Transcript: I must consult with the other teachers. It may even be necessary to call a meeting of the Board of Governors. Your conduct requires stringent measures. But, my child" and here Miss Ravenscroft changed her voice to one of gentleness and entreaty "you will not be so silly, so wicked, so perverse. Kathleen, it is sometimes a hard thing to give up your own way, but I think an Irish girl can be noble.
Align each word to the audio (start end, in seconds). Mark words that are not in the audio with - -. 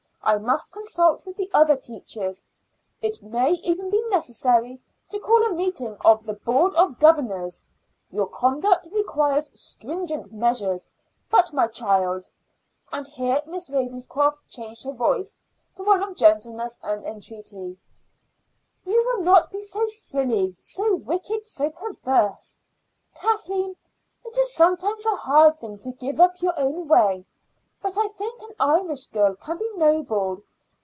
I 0.23 0.37
must 0.37 0.71
consult 0.71 1.25
with 1.25 1.35
the 1.35 1.49
other 1.51 1.75
teachers. 1.75 2.43
It 3.01 3.23
may 3.23 3.53
even 3.53 3.89
be 3.89 3.99
necessary 4.11 4.79
to 5.09 5.17
call 5.19 5.43
a 5.43 5.51
meeting 5.51 5.97
of 6.05 6.23
the 6.27 6.33
Board 6.33 6.75
of 6.75 6.99
Governors. 6.99 7.63
Your 8.11 8.27
conduct 8.27 8.87
requires 8.93 9.49
stringent 9.59 10.31
measures. 10.31 10.87
But, 11.31 11.51
my 11.53 11.65
child" 11.67 12.29
and 12.93 13.07
here 13.07 13.41
Miss 13.47 13.67
Ravenscroft 13.71 14.47
changed 14.47 14.83
her 14.83 14.93
voice 14.93 15.39
to 15.75 15.83
one 15.83 16.03
of 16.03 16.15
gentleness 16.15 16.77
and 16.83 17.03
entreaty 17.03 17.79
"you 18.85 19.03
will 19.03 19.23
not 19.23 19.49
be 19.51 19.59
so 19.59 19.85
silly, 19.87 20.55
so 20.59 20.97
wicked, 20.97 21.47
so 21.47 21.71
perverse. 21.71 22.59
Kathleen, 23.15 23.75
it 24.23 24.37
is 24.37 24.53
sometimes 24.53 25.03
a 25.07 25.15
hard 25.15 25.59
thing 25.59 25.79
to 25.79 25.91
give 25.91 26.19
up 26.21 26.41
your 26.43 26.57
own 26.59 26.87
way, 26.87 27.25
but 27.83 27.97
I 27.97 28.09
think 28.09 28.39
an 28.43 28.53
Irish 28.59 29.07
girl 29.07 29.33
can 29.33 29.57
be 29.57 29.67
noble. 29.75 30.43